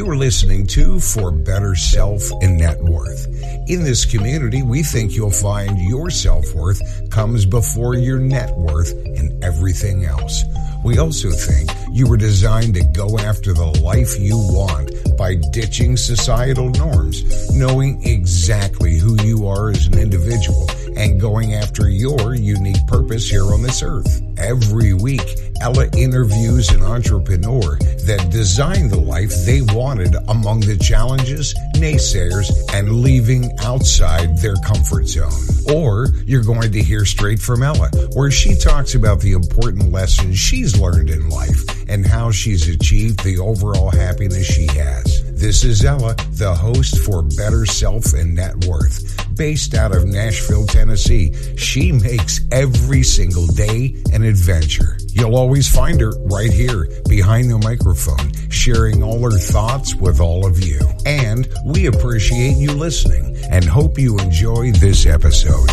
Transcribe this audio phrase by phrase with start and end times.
[0.00, 3.26] You're listening to For Better Self and Net Worth.
[3.68, 6.80] In this community, we think you'll find your self worth
[7.10, 10.42] comes before your net worth and everything else.
[10.82, 15.98] We also think you were designed to go after the life you want by ditching
[15.98, 20.66] societal norms, knowing exactly who you are as an individual,
[20.96, 24.22] and going after your unique purpose here on this earth.
[24.38, 27.76] Every week, Ella interviews an entrepreneur
[28.06, 35.06] that designed the life they wanted among the challenges, naysayers, and leaving outside their comfort
[35.06, 35.30] zone.
[35.74, 40.38] Or you're going to hear straight from Ella, where she talks about the important lessons
[40.38, 45.29] she's learned in life and how she's achieved the overall happiness she has.
[45.40, 49.16] This is Ella, the host for Better Self and Net Worth.
[49.38, 54.98] Based out of Nashville, Tennessee, she makes every single day an adventure.
[55.14, 60.44] You'll always find her right here behind the microphone, sharing all her thoughts with all
[60.44, 60.78] of you.
[61.06, 65.70] And we appreciate you listening and hope you enjoy this episode.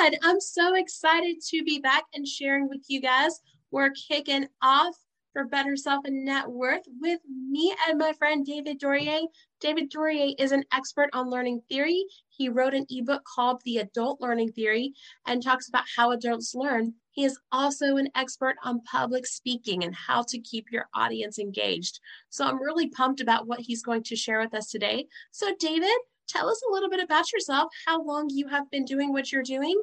[0.00, 0.18] Everyone.
[0.22, 3.40] I'm so excited to be back and sharing with you guys.
[3.70, 4.94] We're kicking off
[5.32, 9.20] for Better Self and Net Worth with me and my friend David Dorier.
[9.60, 12.04] David Dorier is an expert on learning theory.
[12.30, 14.94] He wrote an ebook called The Adult Learning Theory
[15.26, 16.94] and talks about how adults learn.
[17.12, 22.00] He is also an expert on public speaking and how to keep your audience engaged.
[22.30, 25.06] So I'm really pumped about what he's going to share with us today.
[25.30, 25.90] So, David,
[26.30, 29.42] tell us a little bit about yourself, how long you have been doing what you're
[29.42, 29.80] doing,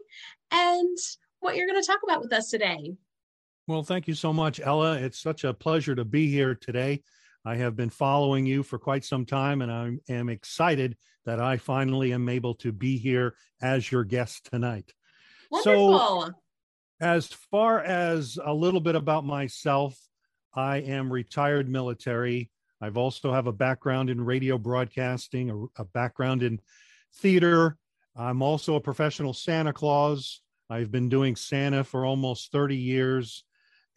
[0.52, 0.98] and
[1.40, 2.94] what you're going to talk about with us today.
[3.68, 4.98] Well, thank you so much, Ella.
[4.98, 7.04] It's such a pleasure to be here today.
[7.46, 11.58] I have been following you for quite some time, and I am excited that I
[11.58, 14.94] finally am able to be here as your guest tonight.
[15.52, 16.00] Wonderful.
[16.00, 16.32] So,
[17.00, 19.98] as far as a little bit about myself,
[20.54, 22.50] I am retired military.
[22.82, 26.60] I've also have a background in radio broadcasting, a, a background in
[27.16, 27.78] theater.
[28.16, 30.42] I'm also a professional Santa Claus.
[30.70, 33.44] I've been doing Santa for almost 30 years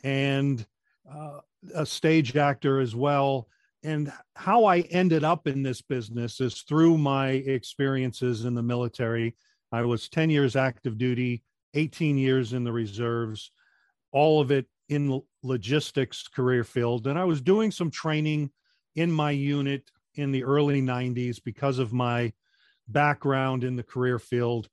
[0.04, 0.64] and
[1.10, 1.41] uh,
[1.74, 3.48] a stage actor as well.
[3.82, 9.36] And how I ended up in this business is through my experiences in the military.
[9.72, 11.42] I was 10 years active duty,
[11.74, 13.52] 18 years in the reserves,
[14.12, 17.06] all of it in logistics career field.
[17.06, 18.50] And I was doing some training
[18.94, 22.32] in my unit in the early 90s because of my
[22.88, 24.68] background in the career field.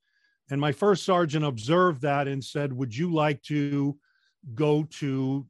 [0.50, 3.98] And my first sergeant observed that and said, Would you like to
[4.54, 5.46] go to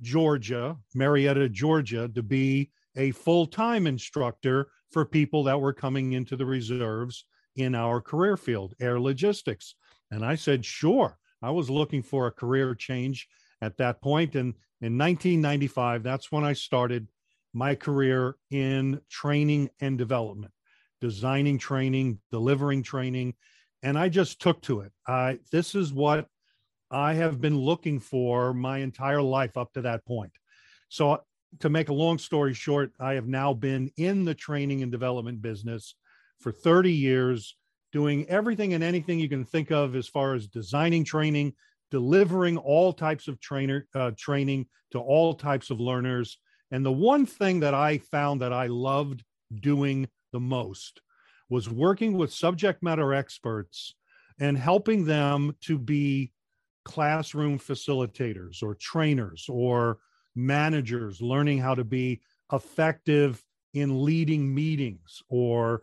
[0.00, 6.36] Georgia, Marietta, Georgia, to be a full time instructor for people that were coming into
[6.36, 7.24] the reserves
[7.56, 9.74] in our career field, air logistics.
[10.10, 11.18] And I said, sure.
[11.42, 13.28] I was looking for a career change
[13.60, 14.34] at that point.
[14.34, 17.08] And in 1995, that's when I started
[17.56, 20.52] my career in training and development,
[21.00, 23.32] designing training, delivering training.
[23.82, 24.92] And I just took to it.
[25.08, 26.26] I, this is what
[26.90, 30.32] I have been looking for my entire life up to that point.
[30.90, 31.22] So,
[31.60, 35.40] to make a long story short, I have now been in the training and development
[35.40, 35.94] business
[36.40, 37.56] for 30 years,
[37.90, 41.54] doing everything and anything you can think of as far as designing training,
[41.90, 46.36] delivering all types of trainer uh, training to all types of learners.
[46.70, 49.22] And the one thing that I found that I loved
[49.60, 51.00] doing the most
[51.48, 53.94] was working with subject matter experts
[54.38, 56.32] and helping them to be
[56.84, 59.98] classroom facilitators or trainers or
[60.34, 62.20] managers learning how to be
[62.52, 63.42] effective
[63.74, 65.82] in leading meetings or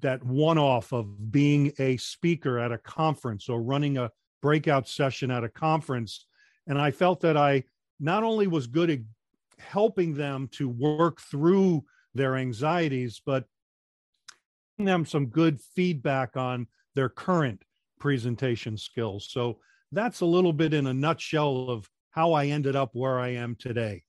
[0.00, 4.10] that one off of being a speaker at a conference or running a
[4.42, 6.26] breakout session at a conference.
[6.66, 7.64] And I felt that I
[7.98, 8.98] not only was good at
[9.58, 11.84] helping them to work through
[12.14, 13.44] their anxieties, but
[14.76, 17.62] giving them some good feedback on their current
[17.98, 19.28] presentation skills.
[19.30, 19.58] So
[19.92, 23.56] that's a little bit in a nutshell of how I ended up where I am
[23.56, 24.04] today.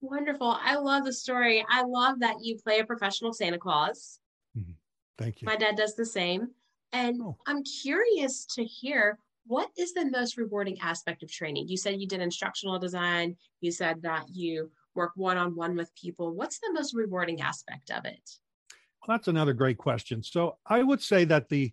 [0.00, 0.58] Wonderful.
[0.60, 1.64] I love the story.
[1.70, 4.18] I love that you play a professional Santa Claus.
[4.58, 4.72] Mm-hmm.
[5.16, 5.46] Thank you.
[5.46, 6.48] My dad does the same.
[6.92, 7.36] And oh.
[7.46, 11.68] I'm curious to hear what is the most rewarding aspect of training?
[11.68, 15.94] You said you did instructional design, you said that you work one on one with
[15.94, 16.34] people.
[16.34, 18.20] What's the most rewarding aspect of it?
[19.06, 20.22] Well, that's another great question.
[20.22, 21.72] So I would say that the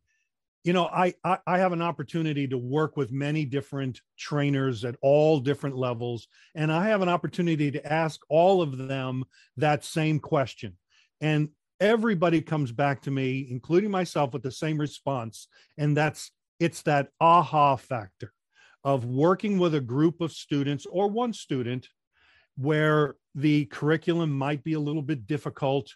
[0.63, 4.97] you know I, I, I have an opportunity to work with many different trainers at
[5.01, 9.23] all different levels and i have an opportunity to ask all of them
[9.55, 10.75] that same question
[11.21, 11.47] and
[11.79, 15.47] everybody comes back to me, including myself, with the same response.
[15.77, 18.33] And that's it's that aha factor
[18.83, 21.87] of working with a group of students or one student
[22.57, 25.93] where the curriculum might be a little bit difficult.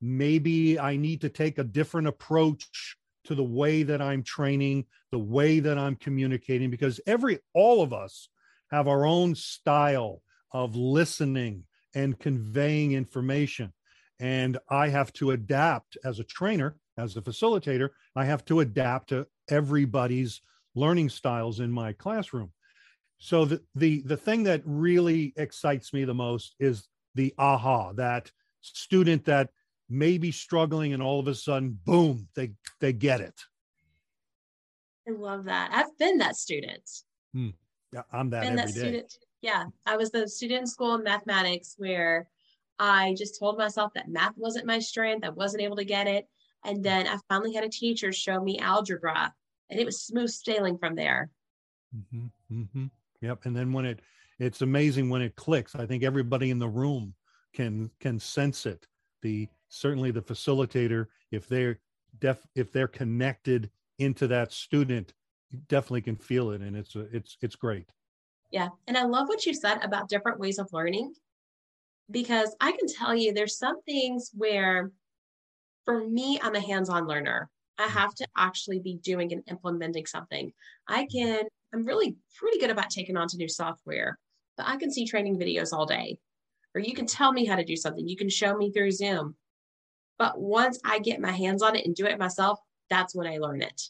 [0.00, 5.18] Maybe I need to take a different approach to the way that I'm training, the
[5.18, 8.28] way that I'm communicating, because every, all of us
[8.70, 10.20] have our own style
[10.52, 11.64] of listening
[11.94, 13.72] and conveying information.
[14.20, 19.08] And I have to adapt as a trainer, as a facilitator, I have to adapt
[19.08, 20.40] to everybody's
[20.74, 22.52] learning styles in my classroom.
[23.18, 28.30] So the the the thing that really excites me the most is the aha, that
[28.60, 29.50] student that
[29.88, 33.40] may be struggling and all of a sudden, boom, they they get it.
[35.06, 35.70] I love that.
[35.72, 36.88] I've been that student.
[37.32, 37.50] Hmm.
[37.92, 38.72] Yeah, I'm that been that day.
[38.72, 39.18] Student.
[39.42, 42.28] Yeah, I was the student in school in mathematics where
[42.78, 45.24] I just told myself that math wasn't my strength.
[45.24, 46.26] I wasn't able to get it.
[46.64, 49.32] And then I finally had a teacher show me algebra,
[49.70, 51.30] and it was smooth sailing from there.
[51.94, 52.26] Mm-hmm,
[52.60, 52.86] mm-hmm.
[53.20, 53.40] Yep.
[53.44, 54.00] And then when it,
[54.38, 55.74] it's amazing when it clicks.
[55.74, 57.14] I think everybody in the room
[57.54, 58.86] can can sense it.
[59.22, 61.78] The certainly the facilitator, if they're
[62.18, 65.12] def, if they're connected into that student,
[65.68, 67.90] definitely can feel it, and it's a, it's it's great.
[68.50, 71.14] Yeah, and I love what you said about different ways of learning
[72.10, 74.90] because I can tell you there's some things where
[75.84, 77.50] for me, I'm a hands on learner.
[77.78, 77.98] I mm-hmm.
[77.98, 80.52] have to actually be doing and implementing something.
[80.88, 84.18] I can, I'm really pretty good about taking on to new software,
[84.56, 86.18] but I can see training videos all day.
[86.74, 89.36] Or you can tell me how to do something, you can show me through Zoom.
[90.18, 92.58] But once I get my hands on it and do it myself,
[92.90, 93.80] that's when I learn it.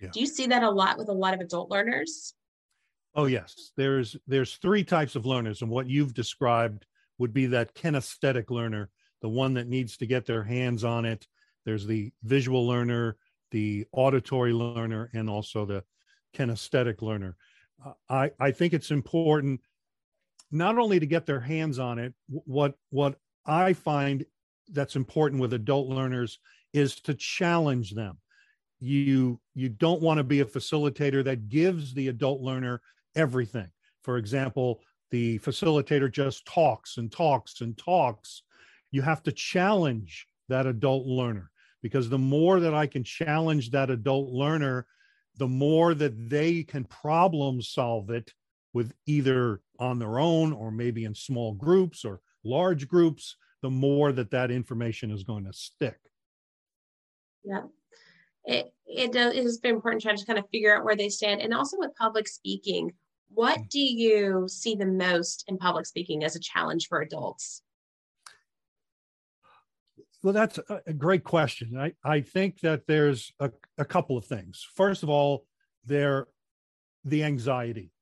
[0.00, 0.10] Yeah.
[0.12, 2.34] Do you see that a lot with a lot of adult learners?
[3.14, 6.84] Oh yes, there's there's three types of learners, and what you've described
[7.18, 8.90] would be that kinesthetic learner,
[9.22, 11.26] the one that needs to get their hands on it.
[11.66, 13.16] There's the visual learner,
[13.50, 15.82] the auditory learner, and also the
[16.34, 17.36] kinesthetic learner.
[18.08, 19.60] I, I think it's important
[20.52, 24.24] not only to get their hands on it, what what I find
[24.72, 26.38] that's important with adult learners
[26.72, 28.18] is to challenge them.
[28.78, 32.80] You you don't want to be a facilitator that gives the adult learner
[33.16, 33.68] everything.
[34.02, 38.42] For example, the facilitator just talks and talks and talks.
[38.92, 41.50] You have to challenge that adult learner
[41.86, 44.88] because the more that I can challenge that adult learner,
[45.36, 48.32] the more that they can problem solve it
[48.72, 54.10] with either on their own or maybe in small groups or large groups, the more
[54.10, 56.00] that that information is going to stick.
[57.44, 57.62] Yeah.
[58.44, 60.96] It, it, does, it has been important to try to kind of figure out where
[60.96, 61.40] they stand.
[61.40, 62.94] And also with public speaking,
[63.28, 63.68] what mm.
[63.68, 67.62] do you see the most in public speaking as a challenge for adults?
[70.22, 71.78] Well, that's a great question.
[71.78, 74.66] I, I think that there's a, a couple of things.
[74.74, 75.44] First of all,
[75.84, 76.26] there
[77.04, 77.92] the anxiety.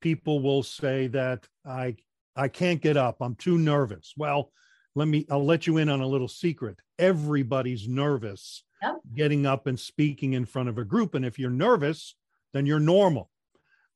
[0.00, 1.96] People will say that I
[2.36, 3.16] I can't get up.
[3.20, 4.14] I'm too nervous.
[4.16, 4.52] Well,
[4.94, 6.78] let me I'll let you in on a little secret.
[6.98, 9.00] Everybody's nervous yep.
[9.14, 12.14] getting up and speaking in front of a group and if you're nervous,
[12.52, 13.30] then you're normal.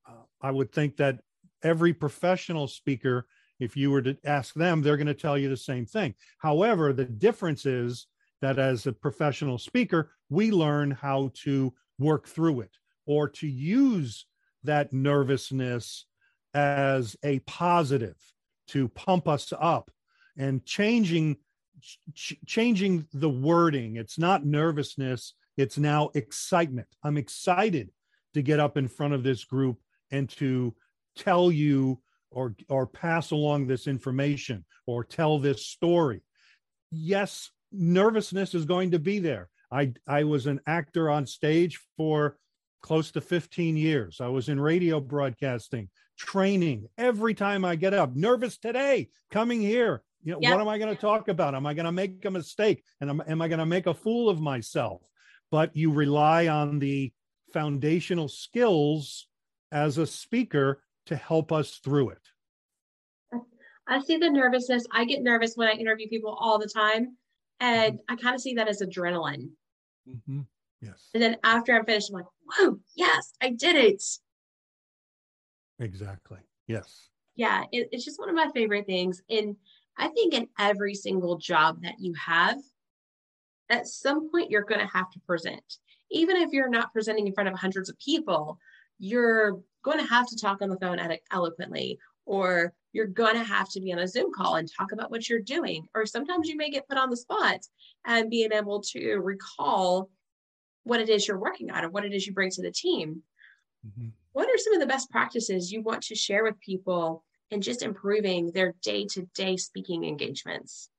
[0.08, 1.20] Uh, I would think that
[1.62, 3.26] every professional speaker,
[3.58, 6.14] if you were to ask them, they're going to tell you the same thing.
[6.38, 8.06] However, the difference is
[8.42, 14.26] that as a professional speaker, we learn how to work through it or to use
[14.64, 16.06] that nervousness
[16.54, 18.16] as a positive
[18.68, 19.90] to pump us up
[20.36, 21.36] and changing
[22.14, 27.90] ch- changing the wording it's not nervousness it's now excitement i'm excited
[28.34, 29.78] to get up in front of this group
[30.10, 30.74] and to
[31.14, 36.22] tell you or or pass along this information or tell this story.
[36.90, 39.48] Yes nervousness is going to be there.
[39.70, 42.38] I i was an actor on stage for
[42.82, 44.20] close to 15 years.
[44.20, 48.14] I was in radio broadcasting training every time i get up.
[48.14, 50.02] Nervous today coming here.
[50.22, 50.52] You know yep.
[50.52, 51.54] what am i going to talk about?
[51.54, 52.82] Am i going to make a mistake?
[53.00, 55.02] And am, am i going to make a fool of myself?
[55.50, 57.12] But you rely on the
[57.52, 59.26] foundational skills
[59.72, 62.22] as a speaker to help us through it?
[63.88, 64.84] I see the nervousness.
[64.92, 67.16] I get nervous when I interview people all the time.
[67.60, 68.12] And mm-hmm.
[68.12, 69.50] I kind of see that as adrenaline.
[70.08, 70.40] Mm-hmm.
[70.82, 71.08] Yes.
[71.14, 74.02] And then after I'm finished, I'm like, whoa, yes, I did it.
[75.78, 76.38] Exactly.
[76.66, 77.08] Yes.
[77.36, 77.64] Yeah.
[77.72, 79.22] It, it's just one of my favorite things.
[79.30, 79.56] And
[79.96, 82.58] I think in every single job that you have,
[83.70, 85.78] at some point, you're going to have to present.
[86.10, 88.58] Even if you're not presenting in front of hundreds of people,
[88.98, 90.98] you're going to have to talk on the phone
[91.30, 95.12] eloquently or you're going to have to be on a Zoom call and talk about
[95.12, 95.86] what you're doing.
[95.94, 97.60] Or sometimes you may get put on the spot
[98.04, 100.10] and being able to recall
[100.82, 103.22] what it is you're working on or what it is you bring to the team.
[103.86, 104.08] Mm-hmm.
[104.32, 107.82] What are some of the best practices you want to share with people in just
[107.82, 110.90] improving their day to day speaking engagements?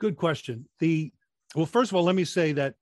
[0.00, 0.66] Good question.
[0.80, 1.12] The
[1.54, 2.76] well, first of all, let me say that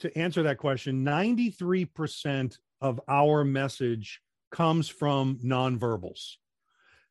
[0.00, 4.20] to answer that question, 93% of our message
[4.50, 6.34] comes from nonverbals.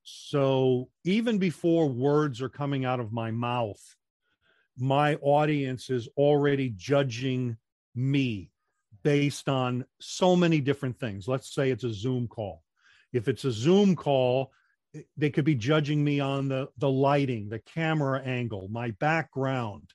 [0.04, 3.82] So even before words are coming out of my mouth,
[4.78, 7.58] my audience is already judging
[7.96, 8.52] me
[9.04, 11.28] based on so many different things.
[11.28, 12.62] Let's say it's a Zoom call.
[13.14, 14.52] If it's a Zoom call,
[15.18, 19.94] they could be judging me on the, the lighting, the camera angle, my background,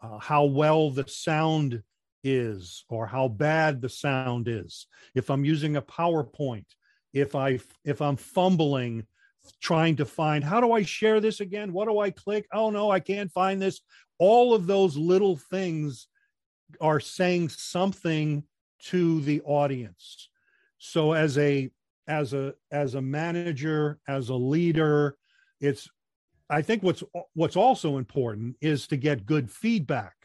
[0.00, 1.82] uh, how well the sound
[2.26, 4.86] is or how bad the sound is.
[5.14, 6.66] If i'm using a powerpoint
[7.12, 9.06] if i if i'm fumbling
[9.60, 11.72] trying to find how do i share this again?
[11.72, 12.46] What do i click?
[12.52, 13.80] Oh no i can't find this.
[14.18, 16.08] All of those little things
[16.80, 18.42] are saying something
[18.78, 20.28] to the audience.
[20.78, 21.70] So as a
[22.08, 25.16] as a as a manager as a leader
[25.60, 25.88] it's
[26.48, 27.02] i think what's
[27.34, 30.15] what's also important is to get good feedback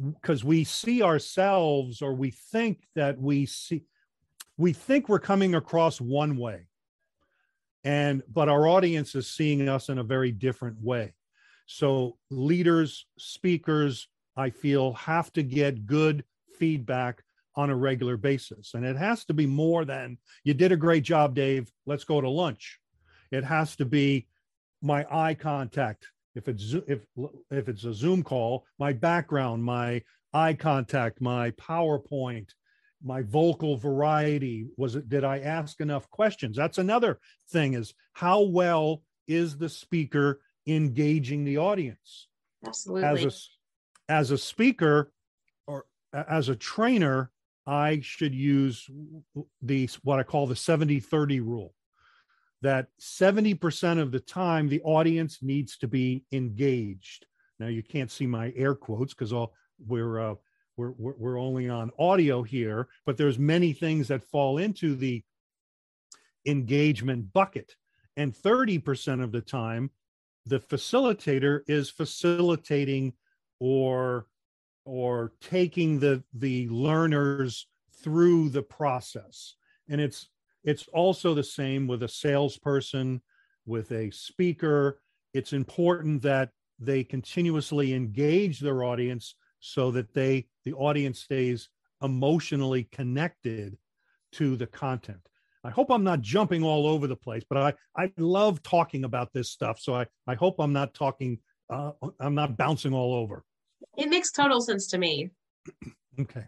[0.00, 3.84] because we see ourselves or we think that we see
[4.58, 6.66] we think we're coming across one way.
[7.84, 11.14] And but our audience is seeing us in a very different way.
[11.66, 16.24] So leaders speakers i feel have to get good
[16.58, 17.22] feedback
[17.54, 18.74] on a regular basis.
[18.74, 21.70] And it has to be more than you did a great job dave.
[21.86, 22.78] Let's go to lunch.
[23.30, 24.26] It has to be
[24.82, 27.04] my eye contact if it's if
[27.50, 30.02] if it's a zoom call my background my
[30.32, 32.50] eye contact my powerpoint
[33.02, 36.56] my vocal variety was it did i ask enough questions?
[36.56, 37.18] That's another
[37.50, 42.28] thing is how well is the speaker engaging the audience?
[42.66, 45.12] Absolutely as a as a speaker
[45.66, 47.30] or as a trainer
[47.66, 48.88] i should use
[49.62, 51.74] the what i call the 70 30 rule
[52.62, 57.26] that 70% of the time the audience needs to be engaged.
[57.58, 59.54] Now you can't see my air quotes because all
[59.86, 60.34] we're uh,
[60.76, 65.22] we're we're only on audio here, but there's many things that fall into the
[66.46, 67.76] engagement bucket.
[68.18, 69.90] And 30% of the time
[70.46, 73.12] the facilitator is facilitating
[73.58, 74.26] or
[74.84, 77.66] or taking the the learners
[78.02, 79.54] through the process.
[79.88, 80.28] And it's
[80.66, 83.22] it's also the same with a salesperson,
[83.64, 85.00] with a speaker.
[85.32, 91.70] It's important that they continuously engage their audience so that they the audience stays
[92.02, 93.78] emotionally connected
[94.32, 95.20] to the content.
[95.64, 99.32] I hope I'm not jumping all over the place, but I, I love talking about
[99.32, 99.80] this stuff.
[99.80, 101.38] So I, I hope I'm not talking,
[101.70, 103.44] uh, I'm not bouncing all over.
[103.96, 105.30] It makes total sense to me.
[106.20, 106.46] okay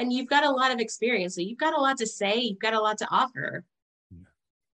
[0.00, 1.34] and you've got a lot of experience.
[1.34, 2.36] So you've got a lot to say.
[2.36, 3.64] You've got a lot to offer.
[4.10, 4.26] Yeah.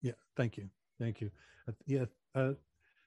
[0.02, 0.70] yeah thank you.
[1.00, 1.32] Thank you.
[1.68, 2.06] Uh, yeah.
[2.36, 2.54] Uh,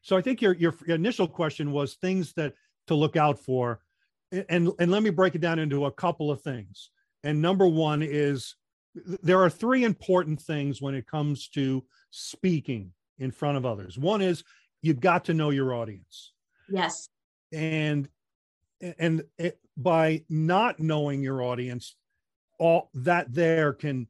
[0.02, 2.54] so I think your your initial question was things that
[2.88, 3.80] to look out for,
[4.32, 6.90] and and let me break it down into a couple of things.
[7.22, 8.56] And number one is
[9.22, 13.98] there are three important things when it comes to speaking in front of others.
[13.98, 14.44] One is
[14.82, 16.32] you've got to know your audience.
[16.68, 17.08] Yes.
[17.52, 18.08] And
[18.80, 21.96] and it, by not knowing your audience,
[22.58, 24.06] all that there can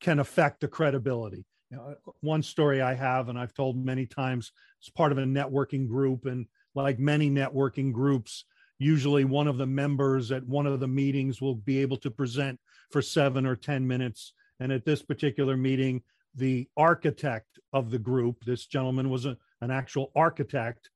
[0.00, 1.44] can affect the credibility.
[1.70, 5.22] You know, one story I have, and I've told many times, it's part of a
[5.22, 8.44] networking group, and like many networking groups,
[8.78, 12.58] usually one of the members at one of the meetings will be able to present
[12.90, 14.32] for seven or ten minutes.
[14.58, 16.02] And at this particular meeting,
[16.34, 20.90] the architect of the group, this gentleman was a, an actual architect,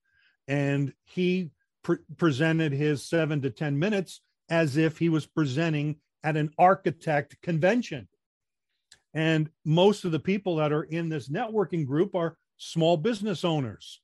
[0.49, 1.51] and he
[1.83, 7.37] pre- presented his seven to ten minutes as if he was presenting at an architect
[7.43, 8.09] convention.
[9.13, 14.01] And most of the people that are in this networking group are small business owners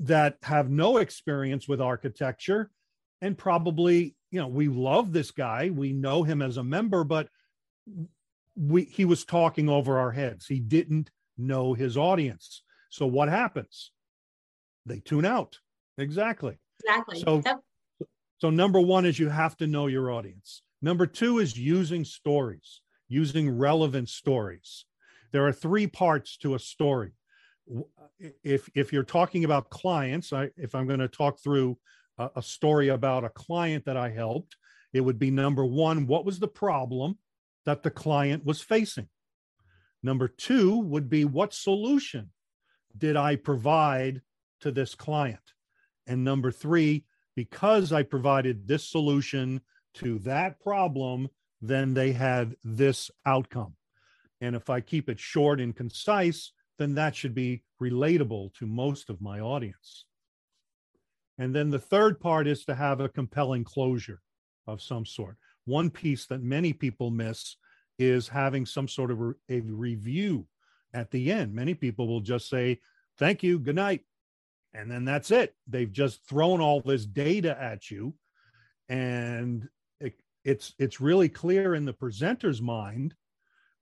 [0.00, 2.70] that have no experience with architecture
[3.22, 7.28] and probably, you know, we love this guy, we know him as a member, but
[8.56, 10.46] we he was talking over our heads.
[10.46, 12.62] He didn't know his audience.
[12.90, 13.92] So what happens?
[14.84, 15.58] They tune out.
[15.96, 16.58] Exactly.
[16.84, 17.20] Exactly.
[17.20, 17.60] So, yep.
[18.38, 20.62] so number one is you have to know your audience.
[20.86, 24.84] Number two is using stories, using relevant stories.
[25.32, 27.10] There are three parts to a story.
[28.44, 31.76] If, if you're talking about clients, I, if I'm going to talk through
[32.18, 34.54] a, a story about a client that I helped,
[34.92, 37.18] it would be number one, what was the problem
[37.64, 39.08] that the client was facing?
[40.04, 42.30] Number two would be what solution
[42.96, 44.22] did I provide
[44.60, 45.40] to this client?
[46.06, 49.62] And number three, because I provided this solution
[49.96, 51.28] to that problem,
[51.60, 53.74] then they had this outcome.
[54.40, 59.10] And if I keep it short and concise, then that should be relatable to most
[59.10, 60.04] of my audience.
[61.38, 64.20] And then the third part is to have a compelling closure
[64.66, 65.36] of some sort.
[65.64, 67.56] One piece that many people miss
[67.98, 70.46] is having some sort of a review
[70.92, 71.54] at the end.
[71.54, 72.80] Many people will just say,
[73.18, 74.02] Thank you, good night.
[74.74, 75.54] And then that's it.
[75.66, 78.14] They've just thrown all this data at you.
[78.90, 79.68] And
[80.46, 83.14] it's it's really clear in the presenter's mind,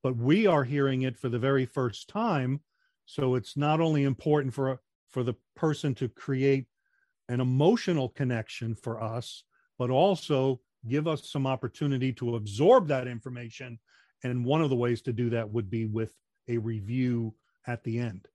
[0.03, 2.61] but we are hearing it for the very first time.
[3.05, 4.81] So it's not only important for
[5.11, 6.67] for the person to create
[7.29, 9.45] an emotional connection for us,
[9.79, 13.79] but also give us some opportunity to absorb that information.
[14.23, 16.15] And one of the ways to do that would be with
[16.49, 17.35] a review
[17.67, 18.27] at the end.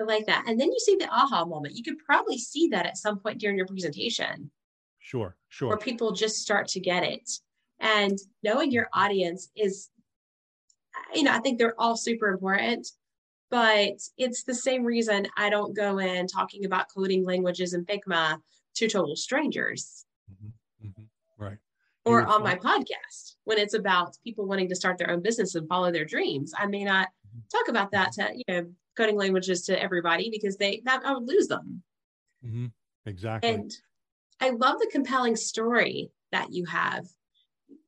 [0.00, 0.44] I like that.
[0.48, 1.76] And then you see the aha moment.
[1.76, 4.50] You could probably see that at some point during your presentation.
[5.02, 5.68] Sure, sure.
[5.68, 7.28] Where people just start to get it.
[7.80, 9.90] And knowing your audience is,
[11.12, 12.88] you know, I think they're all super important,
[13.50, 18.38] but it's the same reason I don't go in talking about coding languages and Figma
[18.76, 20.06] to total strangers.
[20.32, 21.58] Mm-hmm, mm-hmm, right.
[22.04, 25.68] Or on my podcast when it's about people wanting to start their own business and
[25.68, 26.54] follow their dreams.
[26.56, 27.40] I may not mm-hmm.
[27.50, 28.66] talk about that to, you know,
[28.96, 31.82] coding languages to everybody because they that I would lose them.
[32.46, 32.66] Mm-hmm.
[33.06, 33.50] Exactly.
[33.50, 33.72] And
[34.42, 37.06] I love the compelling story that you have.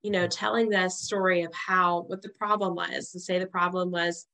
[0.02, 3.10] You know, telling the story of how what the problem was.
[3.10, 4.26] To say the problem was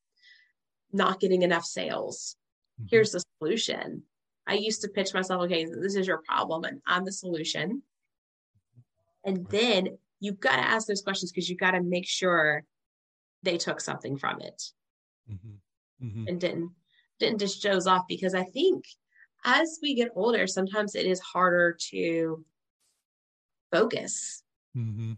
[0.92, 2.36] not getting enough sales.
[2.80, 2.88] Mm-hmm.
[2.90, 4.02] Here's the solution.
[4.46, 7.82] I used to pitch myself, okay, this is your problem and I'm the solution.
[9.24, 12.64] And then you've got to ask those questions because you've got to make sure
[13.42, 14.62] they took something from it
[15.30, 16.06] mm-hmm.
[16.06, 16.28] Mm-hmm.
[16.28, 16.70] and didn't
[17.18, 18.84] didn't just shows off because I think
[19.44, 22.44] as we get older, sometimes it is harder to
[23.72, 24.42] focus.
[24.76, 25.12] Mm-hmm.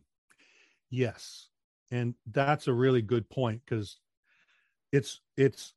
[0.90, 1.48] Yes.
[1.90, 3.98] And that's a really good point because
[4.92, 5.74] it's it's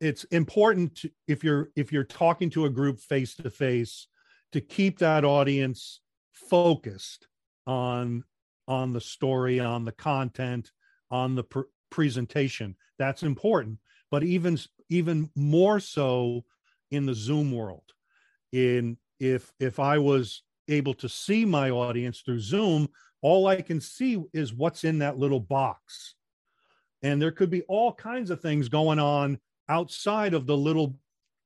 [0.00, 4.06] it's important to, if you're if you're talking to a group face to face
[4.52, 6.00] to keep that audience
[6.32, 7.28] focused
[7.66, 8.24] on
[8.66, 10.70] on the story on the content
[11.10, 13.78] on the pr- presentation that's important
[14.10, 14.58] but even
[14.88, 16.44] even more so
[16.90, 17.84] in the zoom world
[18.52, 22.88] in if if i was able to see my audience through zoom
[23.22, 26.14] all i can see is what's in that little box
[27.02, 30.96] and there could be all kinds of things going on outside of the little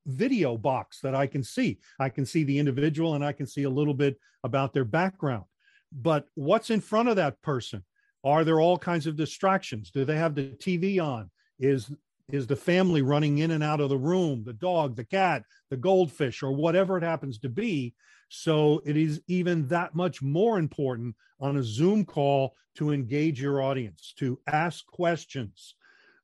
[0.07, 1.79] video box that I can see.
[1.99, 5.45] I can see the individual and I can see a little bit about their background.
[5.93, 7.85] But what's in front of that person?
[8.25, 9.91] Are there all kinds of distractions?
[9.91, 11.31] Do they have the TV on?
[11.59, 11.91] Is
[12.33, 15.77] is the family running in and out of the room, the dog, the cat, the
[15.77, 17.95] goldfish, or whatever it happens to be?
[18.29, 23.63] So it is even that much more important on a Zoom call to engage your
[23.63, 25.75] audience, to ask questions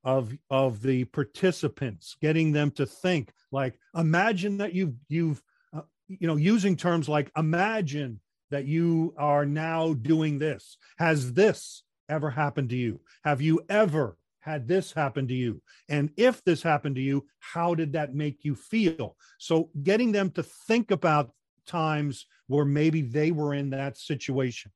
[0.03, 3.33] of of the participants, getting them to think.
[3.53, 5.43] Like imagine that you've you've
[5.75, 10.77] uh, you know using terms like imagine that you are now doing this.
[10.99, 13.01] Has this ever happened to you?
[13.23, 15.63] Have you ever had this happen to you?
[15.89, 19.17] And if this happened to you, how did that make you feel?
[19.39, 21.33] So getting them to think about
[21.67, 24.73] times where maybe they were in that situation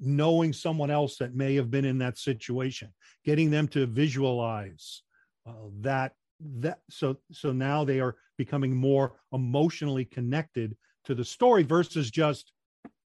[0.00, 2.92] knowing someone else that may have been in that situation
[3.24, 5.02] getting them to visualize
[5.46, 11.62] uh, that that so so now they are becoming more emotionally connected to the story
[11.62, 12.52] versus just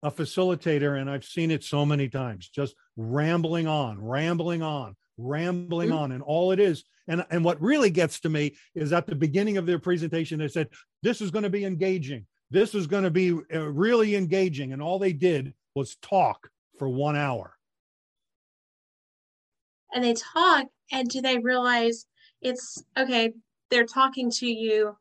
[0.03, 5.89] a facilitator and i've seen it so many times just rambling on rambling on rambling
[5.89, 5.97] mm-hmm.
[5.97, 9.15] on and all it is and and what really gets to me is at the
[9.15, 10.67] beginning of their presentation they said
[11.03, 14.73] this is going to be engaging this is going to be uh, really engaging.
[14.73, 17.55] And all they did was talk for one hour.
[19.93, 22.05] And they talk, and do they realize
[22.41, 23.31] it's okay?
[23.69, 24.97] They're talking to you,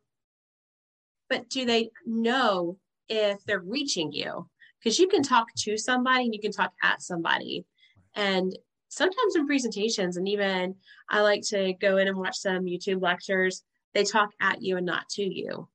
[1.28, 4.48] but do they know if they're reaching you?
[4.78, 7.66] Because you can talk to somebody and you can talk at somebody.
[8.14, 8.56] And
[8.90, 10.74] sometimes in presentations, and even
[11.08, 13.62] I like to go in and watch some YouTube lectures,
[13.94, 15.68] they talk at you and not to you.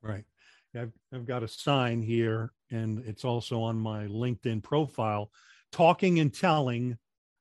[0.00, 0.24] Right.
[0.74, 5.30] I've, I've got a sign here, and it's also on my LinkedIn profile.
[5.72, 6.96] Talking and telling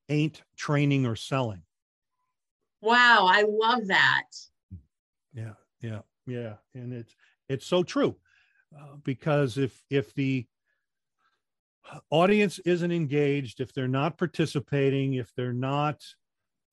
[0.09, 1.61] ain't training or selling.
[2.81, 4.23] Wow, I love that.
[5.33, 7.15] Yeah, yeah, yeah, and it's
[7.47, 8.15] it's so true
[8.77, 10.47] uh, because if if the
[12.09, 16.03] audience isn't engaged, if they're not participating, if they're not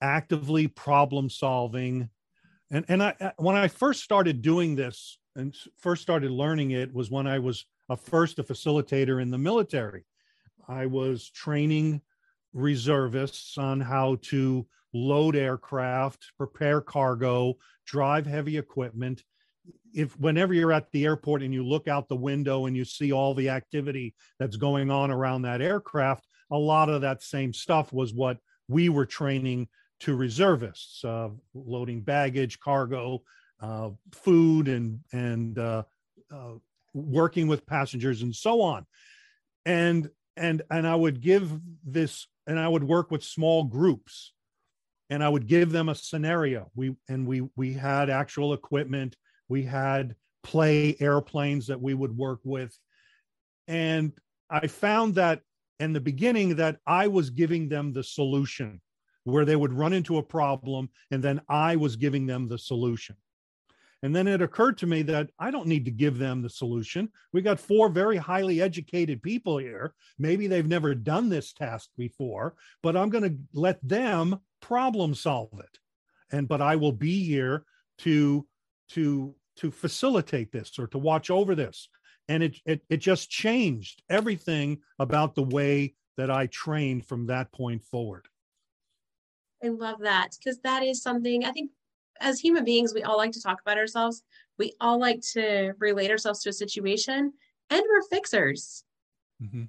[0.00, 2.09] actively problem solving.
[2.70, 7.11] And, and I, when I first started doing this and first started learning it was
[7.11, 10.05] when I was a first a facilitator in the military.
[10.68, 12.00] I was training
[12.52, 19.22] reservists on how to load aircraft, prepare cargo, drive heavy equipment.
[19.96, 23.12] If whenever you're at the airport and you look out the window and you see
[23.12, 27.92] all the activity that's going on around that aircraft, a lot of that same stuff
[27.94, 28.37] was what
[28.68, 29.68] we were training
[30.00, 33.22] to reservists, uh, loading baggage, cargo,
[33.61, 35.82] uh, food, and and uh,
[36.30, 36.52] uh
[36.92, 38.87] working with passengers and so on.
[39.64, 44.35] And and and I would give this, and I would work with small groups,
[45.09, 46.70] and I would give them a scenario.
[46.74, 49.16] We and we we had actual equipment.
[49.48, 52.76] We had play airplanes that we would work with,
[53.68, 54.12] and
[54.48, 55.40] I found that
[55.80, 58.80] in the beginning that I was giving them the solution
[59.24, 63.16] where they would run into a problem and then I was giving them the solution.
[64.02, 67.09] And then it occurred to me that I don't need to give them the solution.
[67.32, 69.94] We got four very highly educated people here.
[70.18, 75.59] Maybe they've never done this task before, but I'm going to let them problem solve
[75.59, 75.78] it.
[76.30, 77.64] And but I will be here
[77.98, 78.46] to
[78.90, 81.88] to to facilitate this or to watch over this.
[82.29, 87.53] And it it it just changed everything about the way that I trained from that
[87.53, 88.27] point forward.
[89.62, 91.70] I love that because that is something I think
[92.20, 94.22] as human beings, we all like to talk about ourselves.
[94.59, 97.33] We all like to relate ourselves to a situation,
[97.70, 98.85] and we're fixers.
[99.42, 99.64] Mm-hmm.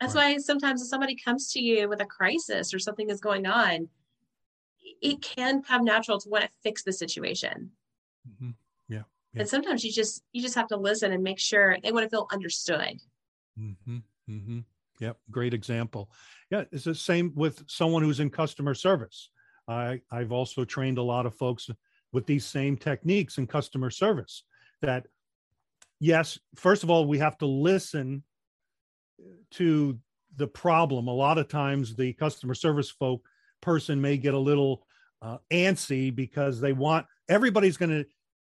[0.00, 0.36] That's right.
[0.36, 3.88] why sometimes if somebody comes to you with a crisis or something is going on,
[5.00, 7.70] it can come natural to want to fix the situation.
[8.28, 8.50] Mm-hmm.
[8.88, 9.02] Yeah.
[9.32, 9.40] yeah.
[9.40, 12.10] And sometimes you just you just have to listen and make sure they want to
[12.10, 13.00] feel understood.
[13.58, 13.98] Mm-hmm.
[14.30, 14.58] Mm-hmm.
[15.00, 15.16] Yep.
[15.30, 16.10] Great example.
[16.50, 19.30] Yeah, it's the same with someone who's in customer service.
[19.66, 21.68] I, I've also trained a lot of folks
[22.12, 24.44] with these same techniques in customer service
[24.82, 25.06] that
[26.00, 28.22] yes first of all we have to listen
[29.50, 29.98] to
[30.36, 33.22] the problem a lot of times the customer service folk
[33.60, 34.86] person may get a little
[35.22, 38.04] uh, antsy because they want everybody's going to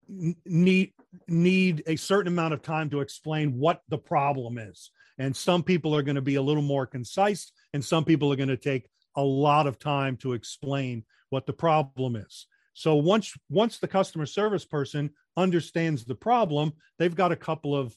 [0.09, 0.93] need
[1.29, 5.95] need a certain amount of time to explain what the problem is and some people
[5.95, 8.89] are going to be a little more concise and some people are going to take
[9.17, 12.47] a lot of time to explain what the problem is.
[12.75, 17.97] So once once the customer service person understands the problem, they've got a couple of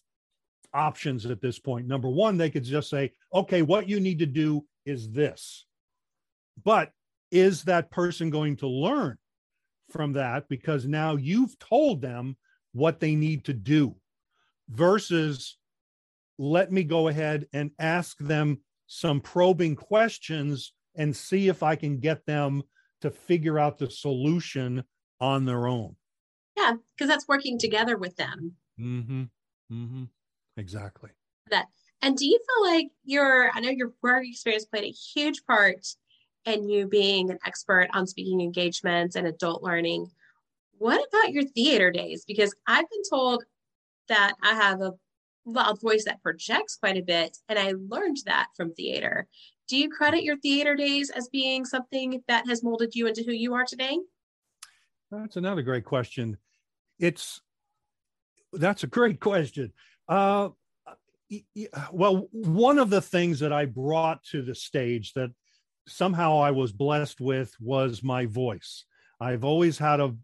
[0.74, 1.88] options at this point.
[1.88, 5.66] Number one, they could just say, "Okay, what you need to do is this."
[6.64, 6.92] But
[7.32, 9.18] is that person going to learn
[9.90, 12.36] from that because now you've told them
[12.74, 13.96] what they need to do
[14.70, 15.58] versus
[16.38, 22.00] let me go ahead and ask them some probing questions and see if I can
[22.00, 22.64] get them
[23.02, 24.84] to figure out the solution
[25.20, 25.96] on their own.
[26.56, 28.54] Yeah, because that's working together with them.
[28.80, 29.24] Mm-hmm.
[29.72, 30.04] Mm-hmm.
[30.58, 31.12] Exactly.
[31.52, 31.66] That.
[32.02, 35.86] And do you feel like your I know your work experience played a huge part
[36.48, 40.10] in you being an expert on speaking engagements and adult learning.
[40.78, 42.24] What about your theater days?
[42.26, 43.44] Because I've been told
[44.08, 44.94] that I have a
[45.46, 49.28] loud voice that projects quite a bit, and I learned that from theater.
[49.68, 53.34] Do you credit your theater days as being something that has molded you into who
[53.34, 53.98] you are today?
[55.12, 56.38] That's another great question.
[57.00, 57.42] It's
[58.54, 59.74] that's a great question.
[60.08, 60.50] Uh,
[61.92, 65.32] well, one of the things that I brought to the stage that
[65.88, 68.86] somehow I was blessed with was my voice.
[69.20, 70.16] I've always had a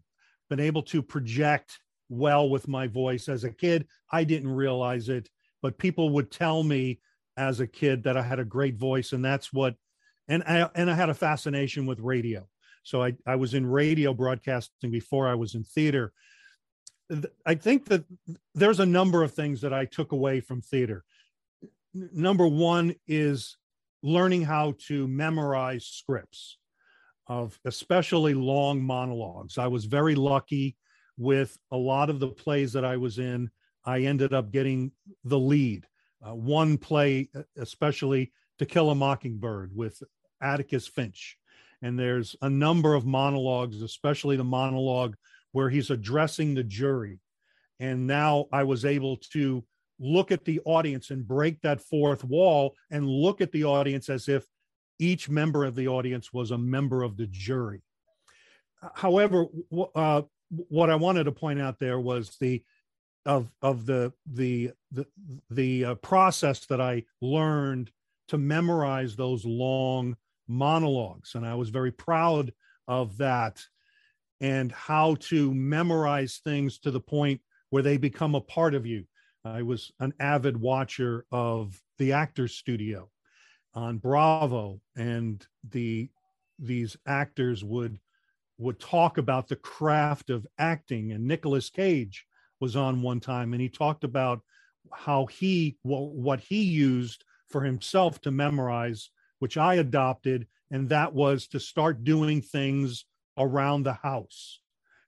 [0.50, 3.86] been able to project well with my voice as a kid.
[4.12, 5.28] I didn't realize it,
[5.62, 7.00] but people would tell me
[7.36, 9.74] as a kid that I had a great voice, and that's what,
[10.28, 12.46] and I and I had a fascination with radio.
[12.82, 16.12] So I I was in radio broadcasting before I was in theater.
[17.44, 18.04] I think that
[18.54, 21.04] there's a number of things that I took away from theater.
[21.92, 23.56] Number one is
[24.04, 26.58] learning how to memorize scripts
[27.26, 29.56] of especially long monologues.
[29.56, 30.76] I was very lucky
[31.16, 33.50] with a lot of the plays that I was in.
[33.82, 34.92] I ended up getting
[35.24, 35.86] the lead
[36.22, 40.02] uh, one play, especially To Kill a Mockingbird with
[40.42, 41.38] Atticus Finch.
[41.80, 45.16] And there's a number of monologues, especially the monologue
[45.52, 47.20] where he's addressing the jury.
[47.80, 49.64] And now I was able to
[49.98, 54.28] look at the audience and break that fourth wall and look at the audience as
[54.28, 54.44] if
[54.98, 57.82] each member of the audience was a member of the jury.
[58.94, 59.46] However,
[59.94, 62.62] uh, what I wanted to point out there was the
[63.26, 65.06] of of the the the
[65.50, 67.90] the uh, process that I learned
[68.28, 72.52] to memorize those long monologues, and I was very proud
[72.86, 73.62] of that
[74.40, 79.04] and how to memorize things to the point where they become a part of you.
[79.44, 83.10] I was an avid watcher of the Actors Studio
[83.74, 86.08] on Bravo, and the
[86.58, 87.98] these actors would
[88.56, 91.12] would talk about the craft of acting.
[91.12, 92.26] And Nicolas Cage
[92.60, 94.40] was on one time, and he talked about
[94.92, 101.48] how he what he used for himself to memorize, which I adopted, and that was
[101.48, 103.04] to start doing things
[103.36, 104.60] around the house.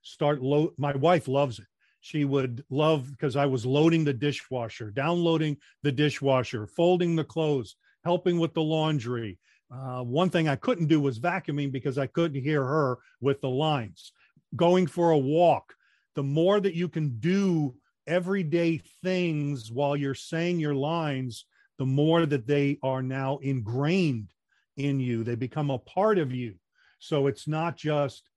[0.03, 0.73] Start low.
[0.77, 1.65] My wife loves it.
[2.07, 7.75] She would love because I was loading the dishwasher, downloading the dishwasher, folding the clothes,
[8.05, 9.39] helping with the laundry.
[9.69, 13.49] Uh, one thing I couldn't do was vacuuming because I couldn't hear her with the
[13.49, 14.13] lines.
[14.55, 15.73] Going for a walk.
[16.15, 17.75] The more that you can do
[18.07, 21.43] everyday things while you're saying your lines,
[21.77, 24.31] the more that they are now ingrained
[24.77, 25.25] in you.
[25.25, 26.55] They become a part of you.
[26.99, 28.29] So it's not just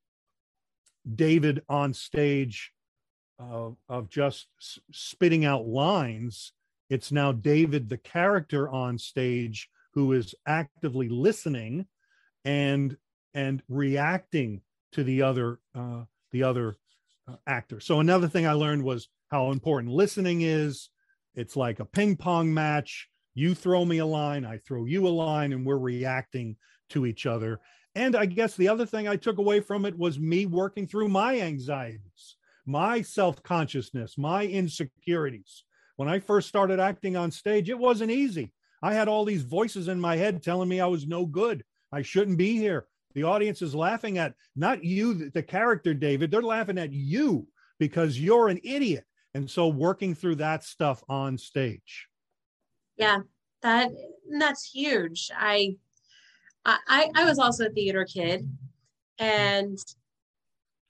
[1.15, 2.73] David on stage
[3.41, 4.49] uh, of just
[4.93, 6.53] spitting out lines.
[6.89, 11.87] It's now David, the character on stage, who is actively listening
[12.45, 12.97] and
[13.35, 14.61] and reacting
[14.93, 16.79] to the other uh, the other
[17.29, 17.81] uh, actor.
[17.81, 20.91] So another thing I learned was how important listening is.
[21.35, 23.09] It's like a ping pong match.
[23.35, 26.57] You throw me a line, I throw you a line, and we're reacting
[26.91, 27.61] to each other.
[27.95, 31.09] And I guess the other thing I took away from it was me working through
[31.09, 35.65] my anxieties, my self consciousness, my insecurities.
[35.97, 38.53] When I first started acting on stage, it wasn't easy.
[38.83, 41.63] I had all these voices in my head telling me I was no good.
[41.93, 42.87] I shouldn't be here.
[43.15, 46.31] The audience is laughing at not you, the character, David.
[46.31, 47.47] They're laughing at you
[47.79, 49.05] because you're an idiot.
[49.35, 52.07] And so working through that stuff on stage.
[52.97, 53.21] Yeah,
[53.63, 53.91] that
[54.39, 55.31] that's huge.
[55.37, 55.77] I
[56.65, 58.49] I, I was also a theater kid.
[59.19, 59.79] And,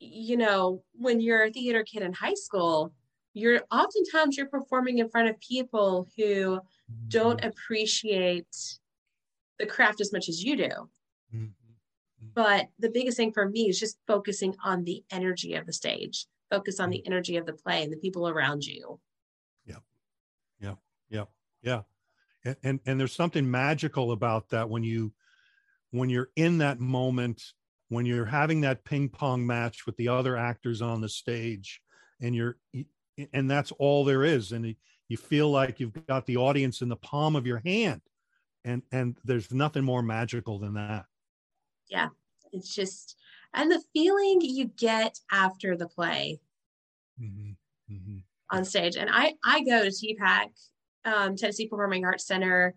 [0.00, 2.92] you know, when you're a theater kid in high school,
[3.34, 6.60] you're oftentimes you're performing in front of people who
[7.08, 7.48] don't mm-hmm.
[7.48, 8.56] appreciate
[9.58, 10.70] the craft as much as you do.
[11.34, 11.46] Mm-hmm.
[12.34, 16.26] But the biggest thing for me is just focusing on the energy of the stage,
[16.50, 17.12] focus on the mm-hmm.
[17.12, 18.98] energy of the play and the people around you.
[19.64, 19.76] Yeah.
[20.60, 20.74] Yeah.
[21.10, 21.24] Yeah.
[21.62, 21.82] Yeah.
[22.44, 25.12] And, and, and there's something magical about that when you
[25.92, 27.42] when you're in that moment,
[27.90, 31.82] when you're having that ping pong match with the other actors on the stage,
[32.22, 32.56] and you're,
[33.34, 34.74] and that's all there is, and
[35.08, 38.00] you feel like you've got the audience in the palm of your hand,
[38.64, 41.04] and and there's nothing more magical than that.
[41.88, 42.08] Yeah,
[42.52, 43.16] it's just,
[43.52, 46.40] and the feeling you get after the play.
[47.20, 47.50] Mm-hmm.
[47.92, 48.56] Mm-hmm.
[48.56, 48.96] on stage.
[48.96, 50.46] And I I go to TPAC,
[51.04, 52.76] um, Tennessee Performing Arts Center,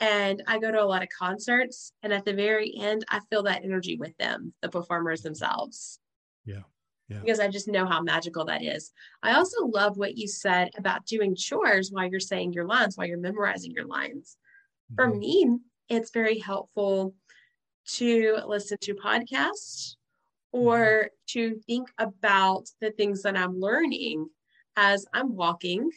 [0.00, 3.42] and I go to a lot of concerts, and at the very end, I feel
[3.44, 5.98] that energy with them, the performers themselves.
[6.44, 6.62] Yeah.
[7.08, 7.20] Yeah.
[7.20, 8.92] Because I just know how magical that is.
[9.22, 13.06] I also love what you said about doing chores while you're saying your lines, while
[13.06, 14.36] you're memorizing your lines.
[14.92, 14.94] Mm-hmm.
[14.96, 17.14] For me, it's very helpful
[17.94, 19.94] to listen to podcasts
[20.50, 21.08] or mm-hmm.
[21.28, 24.28] to think about the things that I'm learning
[24.76, 25.90] as I'm walking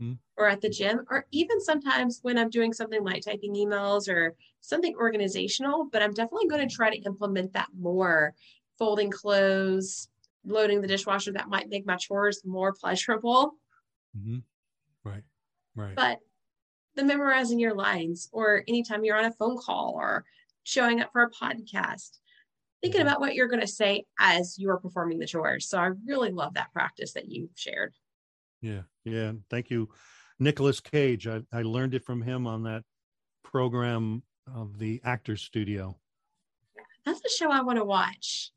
[0.00, 0.12] mm-hmm.
[0.36, 4.34] or at the gym, or even sometimes when I'm doing something like typing emails or
[4.60, 5.88] something organizational.
[5.90, 8.34] But I'm definitely going to try to implement that more
[8.78, 10.08] folding clothes,
[10.44, 11.32] loading the dishwasher.
[11.32, 13.54] That might make my chores more pleasurable.
[14.16, 14.38] Mm-hmm.
[15.04, 15.22] Right,
[15.74, 15.94] right.
[15.94, 16.18] But
[16.94, 20.24] the memorizing your lines, or anytime you're on a phone call or
[20.64, 22.18] showing up for a podcast,
[22.80, 23.08] thinking mm-hmm.
[23.08, 25.68] about what you're going to say as you're performing the chores.
[25.68, 27.94] So I really love that practice that you shared.
[28.66, 29.32] Yeah, yeah.
[29.48, 29.88] Thank you,
[30.40, 31.28] Nicolas Cage.
[31.28, 32.82] I, I learned it from him on that
[33.44, 35.96] program of the Actors Studio.
[37.04, 38.50] That's a show I want to watch.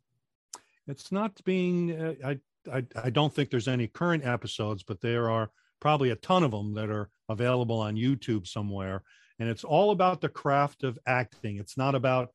[0.87, 1.91] It's not being.
[1.91, 2.39] Uh, I,
[2.73, 6.51] I I don't think there's any current episodes, but there are probably a ton of
[6.51, 9.03] them that are available on YouTube somewhere.
[9.37, 11.57] And it's all about the craft of acting.
[11.57, 12.29] It's not about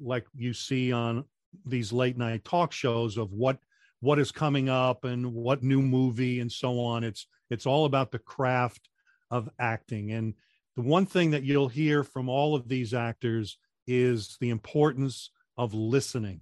[0.00, 1.24] like you see on
[1.64, 3.58] these late night talk shows of what
[4.00, 7.04] what is coming up and what new movie and so on.
[7.04, 8.88] It's it's all about the craft
[9.30, 10.12] of acting.
[10.12, 10.34] And
[10.76, 15.74] the one thing that you'll hear from all of these actors is the importance of
[15.74, 16.40] listening.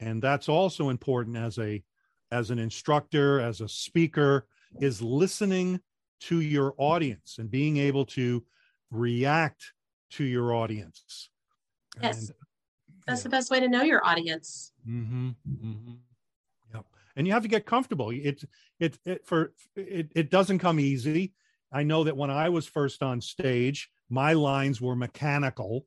[0.00, 1.82] And that's also important as a
[2.30, 4.46] as an instructor, as a speaker,
[4.80, 5.80] is listening
[6.20, 8.44] to your audience and being able to
[8.90, 9.72] react
[10.10, 11.30] to your audience.
[12.02, 12.18] Yes.
[12.18, 12.36] And,
[13.06, 13.24] that's yeah.
[13.24, 14.72] the best way to know your audience.
[14.86, 15.92] Mm-hmm, mm-hmm
[17.18, 18.10] and you have to get comfortable.
[18.10, 18.44] It
[18.80, 21.34] it, it for it, it doesn't come easy.
[21.72, 25.84] I know that when I was first on stage, my lines were mechanical.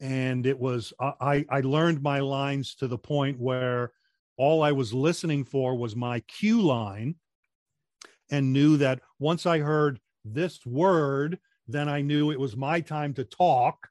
[0.00, 3.92] and it was I I learned my lines to the point where
[4.36, 7.16] all I was listening for was my cue line
[8.30, 13.14] and knew that once I heard this word, then I knew it was my time
[13.14, 13.88] to talk.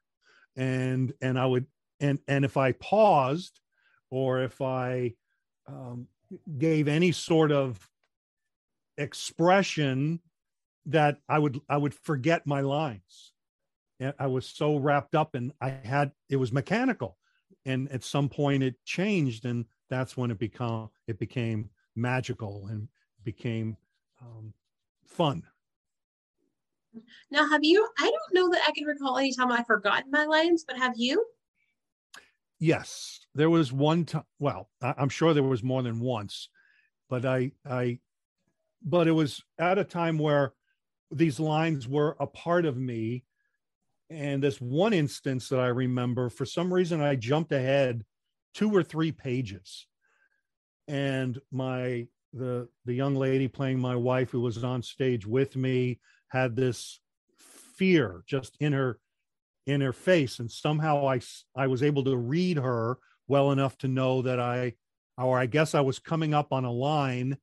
[0.56, 1.66] And and I would
[2.00, 3.60] and and if I paused
[4.10, 5.14] or if I
[5.66, 6.08] um,
[6.58, 7.88] gave any sort of
[8.96, 10.20] expression
[10.86, 13.32] that I would I would forget my lines.
[14.00, 17.16] And I was so wrapped up and I had it was mechanical.
[17.64, 22.88] And at some point it changed and that's when it become it became magical and
[23.22, 23.76] became
[24.20, 24.52] um,
[25.06, 25.42] fun.
[27.30, 27.88] Now, have you?
[27.98, 30.94] I don't know that I can recall any time I've forgotten my lines, but have
[30.96, 31.24] you?
[32.64, 34.24] Yes, there was one time.
[34.38, 36.48] Well, I, I'm sure there was more than once,
[37.10, 37.98] but I, I,
[38.82, 40.54] but it was at a time where
[41.10, 43.24] these lines were a part of me.
[44.08, 48.02] And this one instance that I remember, for some reason, I jumped ahead
[48.54, 49.86] two or three pages,
[50.88, 56.00] and my the the young lady playing my wife who was on stage with me
[56.28, 56.98] had this
[57.76, 59.00] fear just in her
[59.66, 61.20] in her face and somehow i
[61.56, 62.98] i was able to read her
[63.28, 64.72] well enough to know that i
[65.18, 67.36] or i guess i was coming up on a line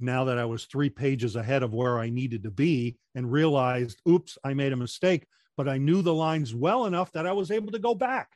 [0.00, 4.00] now that i was 3 pages ahead of where i needed to be and realized
[4.08, 5.26] oops i made a mistake
[5.56, 8.30] but i knew the lines well enough that i was able to go back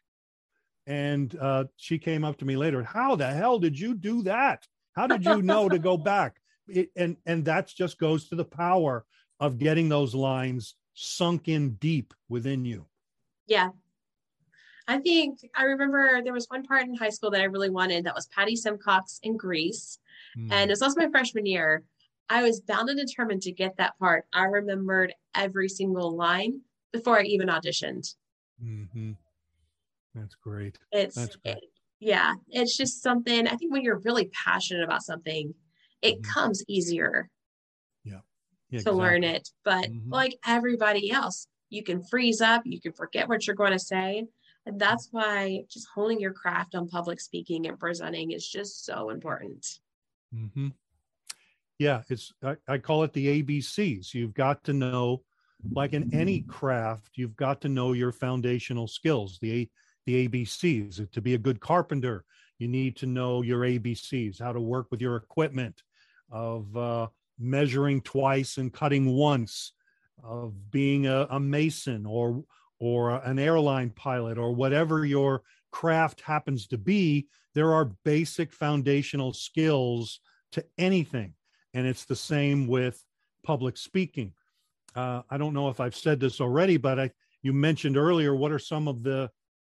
[0.89, 4.67] and uh, she came up to me later how the hell did you do that
[4.97, 6.41] how did you know to go back?
[6.67, 9.05] It, and and that just goes to the power
[9.39, 12.87] of getting those lines sunk in deep within you.
[13.47, 13.71] Yeah.
[14.89, 18.05] I think I remember there was one part in high school that I really wanted
[18.05, 19.99] that was Patty Simcox in Grease.
[20.39, 20.53] Mm.
[20.53, 21.83] And it was also my freshman year.
[22.29, 24.27] I was bound and determined to get that part.
[24.33, 26.61] I remembered every single line
[26.93, 28.15] before I even auditioned.
[28.63, 29.13] Mm-hmm.
[30.15, 30.79] That's great.
[30.93, 31.57] It's That's great.
[31.57, 31.65] It,
[32.01, 35.55] yeah it's just something i think when you're really passionate about something
[36.03, 36.31] it mm-hmm.
[36.31, 37.31] comes easier
[38.05, 38.21] yeah,
[38.71, 39.03] yeah to exactly.
[39.03, 40.13] learn it but mm-hmm.
[40.13, 44.25] like everybody else you can freeze up you can forget what you're going to say
[44.67, 49.11] and that's why just honing your craft on public speaking and presenting is just so
[49.11, 49.67] important
[50.35, 50.69] mm-hmm.
[51.79, 55.23] yeah it's I, I call it the abcs you've got to know
[55.73, 59.69] like in any craft you've got to know your foundational skills the
[60.07, 61.11] the ABCs.
[61.11, 62.25] To be a good carpenter,
[62.59, 65.83] you need to know your ABCs, how to work with your equipment,
[66.31, 69.73] of uh, measuring twice and cutting once,
[70.23, 72.45] of being a, a mason or
[72.79, 77.27] or an airline pilot or whatever your craft happens to be.
[77.55, 80.21] There are basic foundational skills
[80.53, 81.35] to anything,
[81.73, 83.03] and it's the same with
[83.43, 84.33] public speaking.
[84.95, 87.11] Uh, I don't know if I've said this already, but I
[87.43, 89.31] you mentioned earlier what are some of the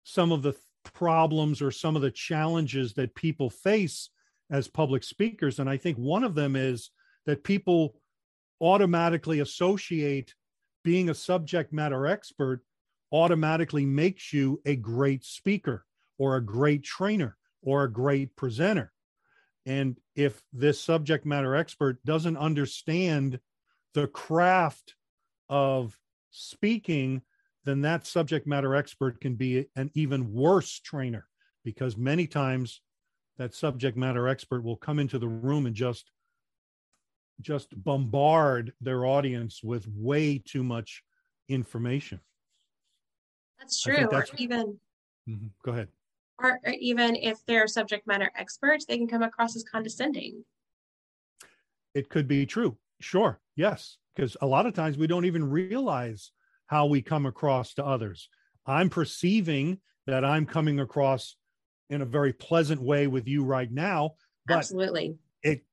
[0.03, 4.09] some of the problems or some of the challenges that people face
[4.49, 5.59] as public speakers.
[5.59, 6.91] And I think one of them is
[7.25, 7.99] that people
[8.61, 10.33] automatically associate
[10.83, 12.61] being a subject matter expert
[13.11, 15.85] automatically makes you a great speaker
[16.17, 18.91] or a great trainer or a great presenter.
[19.65, 23.39] And if this subject matter expert doesn't understand
[23.93, 24.95] the craft
[25.49, 25.97] of
[26.31, 27.21] speaking,
[27.65, 31.27] then that subject matter expert can be an even worse trainer
[31.65, 32.81] because many times
[33.37, 36.11] that subject matter expert will come into the room and just
[37.41, 41.03] just bombard their audience with way too much
[41.49, 42.19] information
[43.59, 44.79] that's true that's, or even
[45.29, 45.47] mm-hmm.
[45.63, 45.87] go ahead
[46.39, 50.43] or, or even if they're subject matter experts they can come across as condescending
[51.93, 56.31] it could be true sure yes because a lot of times we don't even realize
[56.65, 58.29] how we come across to others.
[58.65, 61.35] I'm perceiving that I'm coming across
[61.89, 64.15] in a very pleasant way with you right now,
[64.47, 65.15] but absolutely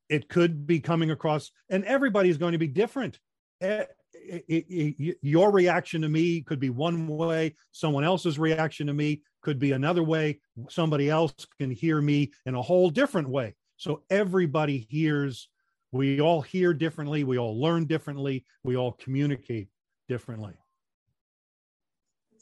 [0.08, 3.18] it could be coming across, and everybody's going to be different.
[3.60, 9.72] Your reaction to me could be one way, someone else's reaction to me could be
[9.72, 10.40] another way.
[10.70, 13.54] Somebody else can hear me in a whole different way.
[13.76, 15.48] So everybody hears,
[15.92, 19.68] we all hear differently, we all learn differently, we all communicate
[20.08, 20.54] differently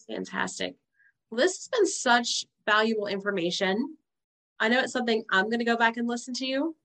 [0.07, 0.77] fantastic.
[1.31, 3.97] Well, this has been such valuable information.
[4.61, 6.77] I know it's something I'm going to go back and listen to you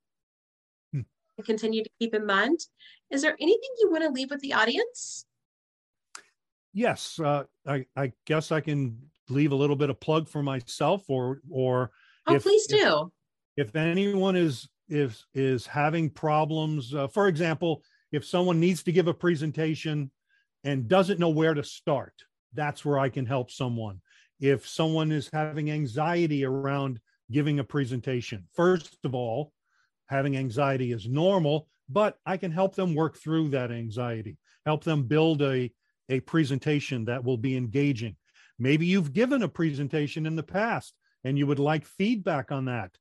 [1.43, 2.59] continue to keep in mind.
[3.09, 5.25] Is there anything you want to leave with the audience?
[6.73, 8.97] Yes, uh, I, I guess I can
[9.29, 11.91] leave a little bit of plug for myself, or or
[12.27, 13.11] oh, if, please do.
[13.55, 17.81] If, if anyone is is is having problems, uh, for example,
[18.11, 20.11] if someone needs to give a presentation
[20.63, 22.13] and doesn't know where to start,
[22.53, 24.01] that's where I can help someone.
[24.39, 26.99] if someone is having anxiety around
[27.31, 28.47] giving a presentation.
[28.53, 29.51] First of all,
[30.07, 35.03] having anxiety is normal, but I can help them work through that anxiety, help them
[35.03, 35.71] build a,
[36.09, 38.15] a presentation that will be engaging.
[38.59, 40.93] Maybe you've given a presentation in the past
[41.23, 42.91] and you would like feedback on that,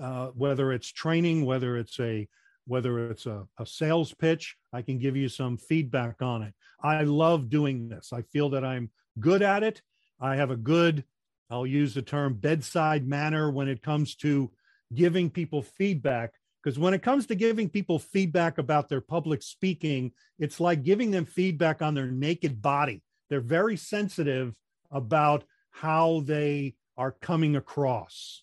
[0.00, 2.28] uh, whether it's training, whether it's a
[2.66, 6.54] whether it's a, a sales pitch, I can give you some feedback on it.
[6.82, 8.10] I love doing this.
[8.10, 8.90] I feel that I'm
[9.20, 9.82] good at it.
[10.18, 11.04] I have a good,
[11.50, 14.50] I'll use the term bedside manner when it comes to
[14.94, 16.32] giving people feedback
[16.64, 21.10] because when it comes to giving people feedback about their public speaking, it's like giving
[21.10, 23.02] them feedback on their naked body.
[23.28, 24.54] They're very sensitive
[24.90, 28.42] about how they are coming across.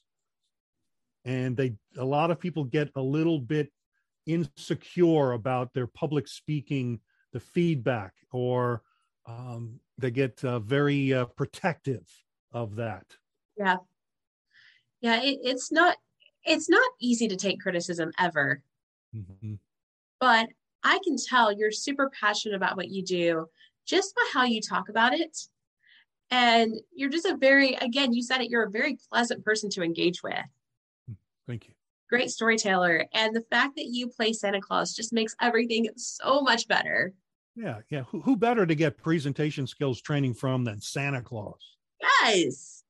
[1.25, 3.71] And they a lot of people get a little bit
[4.27, 6.99] insecure about their public speaking,
[7.33, 8.83] the feedback, or
[9.25, 12.07] um, they get uh, very uh, protective
[12.51, 13.05] of that.
[13.57, 13.77] Yeah.
[14.99, 15.97] Yeah, it, it's not
[16.45, 18.61] it's not easy to take criticism ever.
[19.15, 19.55] Mm-hmm.
[20.19, 20.49] But
[20.83, 23.47] I can tell you're super passionate about what you do
[23.85, 25.37] just by how you talk about it.
[26.29, 29.83] And you're just a very, again, you said it, you're a very pleasant person to
[29.83, 30.33] engage with.
[31.47, 31.73] Thank you.
[32.09, 33.05] Great storyteller.
[33.13, 37.13] And the fact that you play Santa Claus just makes everything so much better.
[37.55, 37.79] Yeah.
[37.89, 38.03] Yeah.
[38.03, 41.59] Who, who better to get presentation skills training from than Santa Claus?
[42.01, 42.80] Yes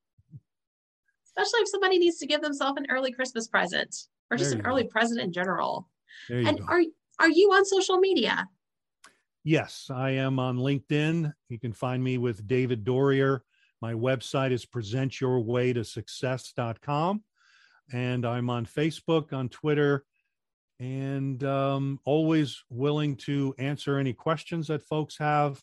[1.37, 3.95] especially if somebody needs to give themselves an early Christmas present
[4.29, 5.89] or just an early present in general.
[6.29, 6.65] and go.
[6.67, 6.83] are
[7.19, 8.47] are you on social media?
[9.43, 11.33] Yes, I am on LinkedIn.
[11.49, 13.41] You can find me with David Dorier.
[13.81, 17.23] My website is presentyourwaytosuccess.com.
[17.93, 20.05] And I'm on Facebook, on Twitter,
[20.79, 25.61] and um, always willing to answer any questions that folks have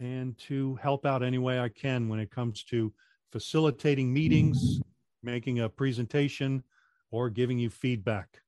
[0.00, 2.90] and to help out any way I can when it comes to
[3.32, 4.80] facilitating meetings,
[5.22, 6.62] making a presentation,
[7.10, 8.42] or giving you feedback.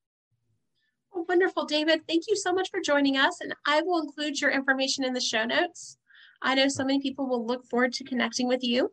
[1.15, 2.03] Oh, wonderful, David.
[2.07, 3.41] Thank you so much for joining us.
[3.41, 5.99] And I will include your information in the show notes.
[6.43, 8.93] I know so many people will look forward to connecting with you.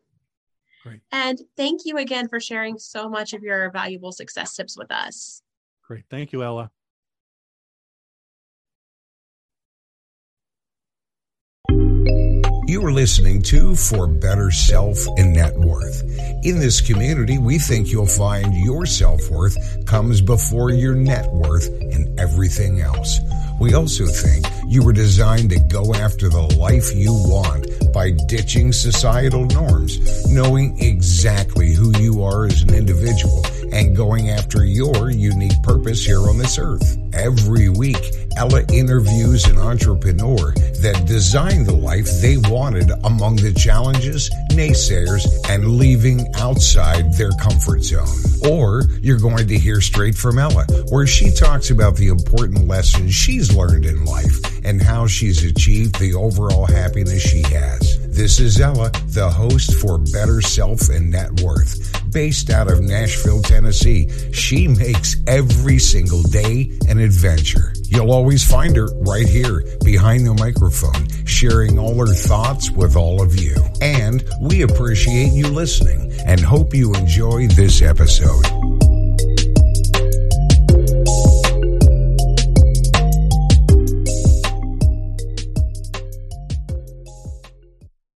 [0.84, 1.02] Great.
[1.12, 5.44] And thank you again for sharing so much of your valuable success tips with us.
[5.86, 6.06] Great.
[6.10, 6.72] Thank you, Ella.
[12.82, 16.02] You are listening to For Better Self and Net Worth.
[16.44, 19.56] In this community, we think you'll find your self worth
[19.86, 23.20] comes before your net worth and everything else.
[23.60, 28.74] We also think you were designed to go after the life you want by ditching
[28.74, 30.00] societal norms,
[30.32, 36.20] knowing exactly who you are as an individual, and going after your unique purpose here
[36.20, 36.98] on this earth.
[37.14, 38.02] Every week,
[38.38, 45.78] Ella interviews an entrepreneur that designed the life they wanted among the challenges, naysayers, and
[45.78, 48.08] leaving outside their comfort zone.
[48.50, 53.14] Or you're going to hear straight from Ella, where she talks about the important lessons
[53.14, 58.01] she's learned in life and how she's achieved the overall happiness she has.
[58.22, 62.14] This is Ella, the host for Better Self and Net Worth.
[62.14, 67.74] Based out of Nashville, Tennessee, she makes every single day an adventure.
[67.86, 73.24] You'll always find her right here behind the microphone, sharing all her thoughts with all
[73.24, 73.56] of you.
[73.82, 78.81] And we appreciate you listening and hope you enjoy this episode.